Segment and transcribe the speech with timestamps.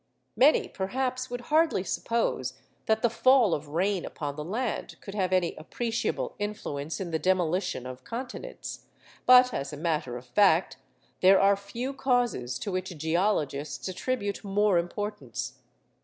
[0.35, 2.55] Many, perhaps, would hardly suppose
[2.87, 7.19] that the fall of rain upon the land could have any appreciable influence in the
[7.19, 8.87] demolition of continents;
[9.27, 10.77] but, as a matter of fact,
[11.19, 15.59] there are few causes to which geologists attribute more importance.